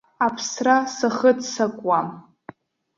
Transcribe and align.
Аԥсра 0.25 0.77
сахыццакуам. 0.95 2.07